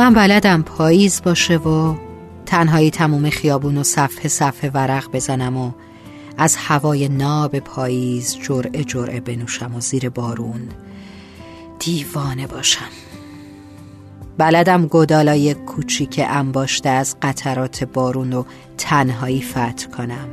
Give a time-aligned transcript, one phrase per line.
[0.00, 1.94] من بلدم پاییز باشه و
[2.46, 5.72] تنهایی تموم خیابون و صفحه صفحه ورق بزنم و
[6.38, 10.68] از هوای ناب پاییز جرعه جرعه بنوشم و زیر بارون
[11.78, 12.88] دیوانه باشم.
[14.38, 18.44] بلدم گدالای کوچیک انباشته از قطرات بارون و
[18.78, 20.28] تنهایی فتح کنم.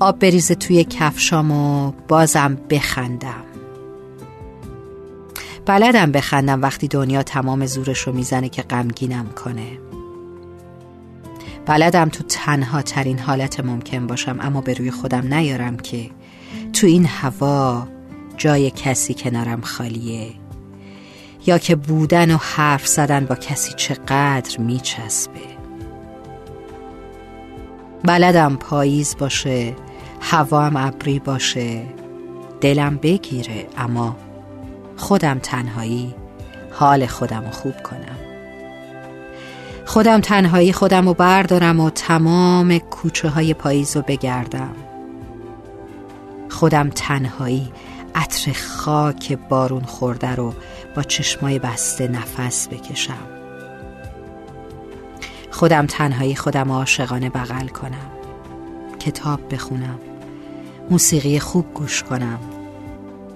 [0.00, 3.45] آب بریزه توی کفشام و بازم بخندم.
[5.66, 9.78] بلدم بخندم وقتی دنیا تمام زورش رو می‌زنه که غمگینم کنه.
[11.66, 16.10] بلدم تو تنها ترین حالت ممکن باشم اما به روی خودم نیارم که
[16.72, 17.88] تو این هوا
[18.36, 20.28] جای کسی کنارم خالیه
[21.46, 25.40] یا که بودن و حرف زدن با کسی چقدر میچسبه.
[28.04, 29.74] بلدم پاییز باشه
[30.20, 31.82] هوام ابری باشه
[32.60, 34.16] دلم بگیره اما
[34.96, 36.14] خودم تنهایی
[36.72, 38.18] حال خودم رو خوب کنم.
[39.84, 44.74] خودم تنهایی خودم رو بردارم و تمام کوچه های پاییز رو بگردم.
[46.48, 47.72] خودم تنهایی
[48.14, 50.54] عطر خاک بارون خورده رو
[50.96, 53.26] با چشمای بسته نفس بکشم.
[55.50, 58.10] خودم تنهایی خودم عاشقانه بغل کنم.
[58.98, 59.98] کتاب بخونم.
[60.90, 62.38] موسیقی خوب گوش کنم.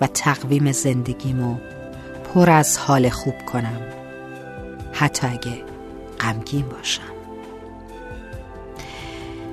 [0.00, 1.56] و تقویم زندگیمو
[2.34, 3.80] پر از حال خوب کنم.
[4.92, 5.62] حتی اگه
[6.20, 7.02] غمگین باشم.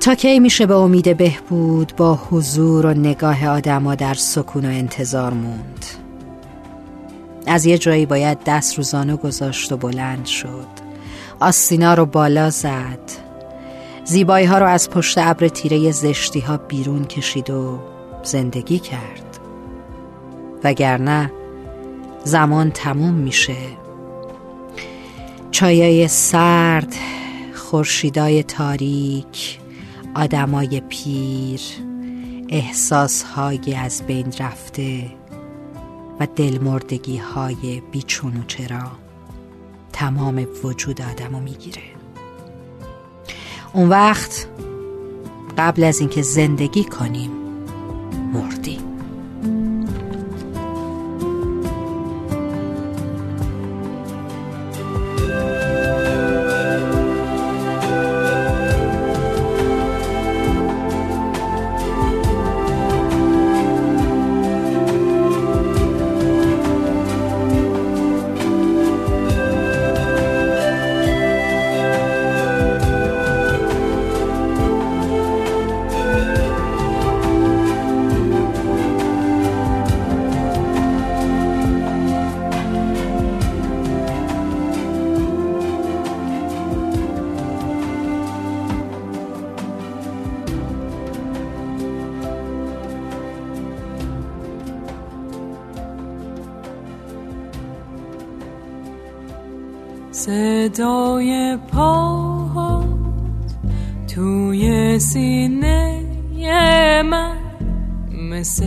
[0.00, 5.34] تا کی میشه به امید بهبود با حضور و نگاه آدما در سکون و انتظار
[5.34, 5.84] موند؟
[7.46, 10.66] از یه جایی باید دست رو زانو گذاشت و بلند شد.
[11.40, 12.98] آستینا رو بالا زد.
[14.04, 17.78] زیبایی ها رو از پشت ابر تیره زشتی ها بیرون کشید و
[18.22, 19.27] زندگی کرد.
[20.64, 21.32] وگرنه
[22.24, 23.56] زمان تموم میشه.
[25.50, 26.94] چایای سرد
[27.54, 29.58] خورشیدای تاریک
[30.14, 31.60] آدمای پیر
[32.48, 35.04] احساسهای از بین رفته
[36.20, 38.90] و دلمردگی های بیچون و چرا
[39.92, 41.82] تمام وجود آدمو می‌گیره.
[43.72, 44.46] اون وقت
[45.58, 47.30] قبل از اینکه زندگی کنیم
[48.32, 48.87] مردیم.
[100.18, 102.86] صدای پاهات
[104.14, 106.02] توی سینه
[107.02, 107.36] من
[108.30, 108.66] مثل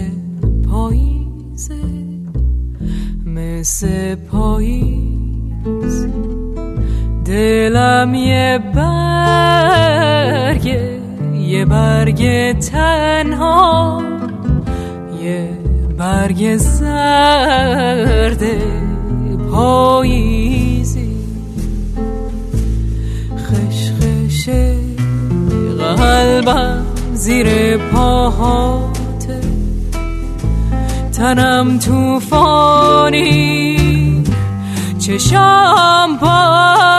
[0.71, 1.83] پاییزه
[3.25, 6.07] مثل پاییز.
[7.25, 10.65] دلم یه برگ
[11.35, 14.01] یه برگ تنها
[15.23, 15.49] یه
[15.97, 18.43] برگ زرد
[19.51, 20.30] پاییزی
[26.41, 29.41] قلبم زیر پاهاته
[31.17, 33.31] تنم توفانی
[34.99, 36.90] چشام بارون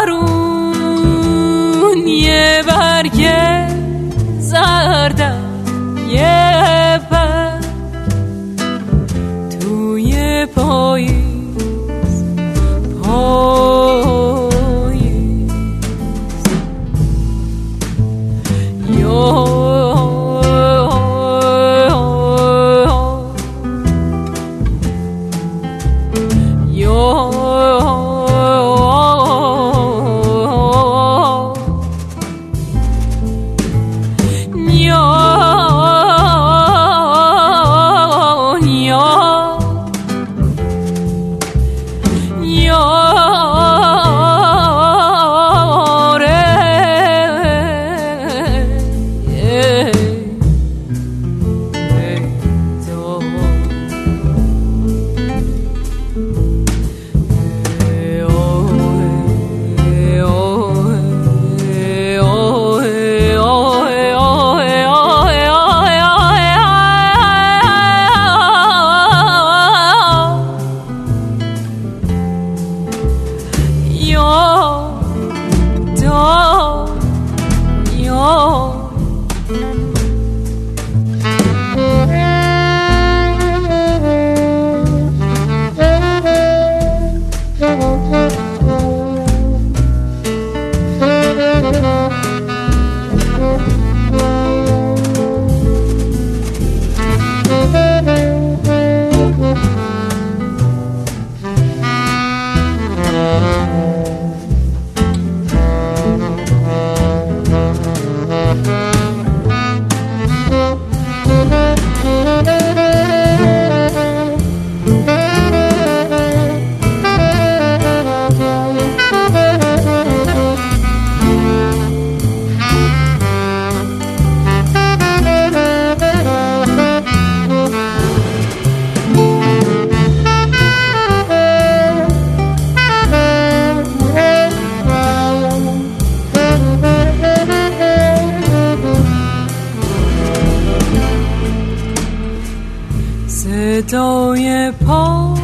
[143.52, 145.34] صدای پا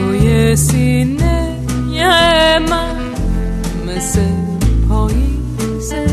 [0.00, 1.56] توی سینه
[2.70, 2.96] من
[3.86, 4.20] مثل
[4.88, 6.06] پاییزه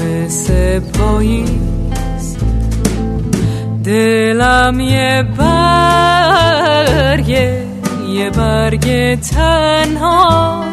[0.00, 2.36] مثل پاییز.
[3.84, 6.46] دلم یه برگه
[8.14, 10.64] یه برگ تنها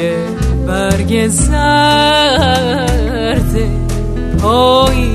[0.00, 0.16] یه
[0.66, 2.46] برگ زرد
[4.42, 5.05] پاییزی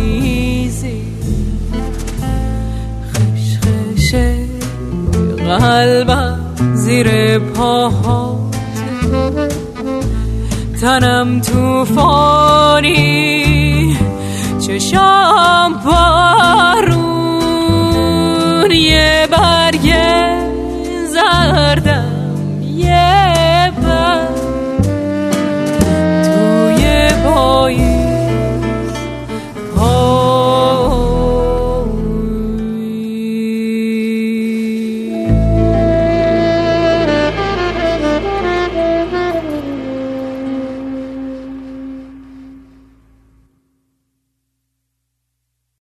[5.62, 6.40] قلبم
[6.74, 8.56] زیر پاهات
[10.82, 12.92] تنم توفانی
[14.68, 17.12] چشام بارون
[18.72, 19.94] یه برگ
[21.08, 22.21] زردم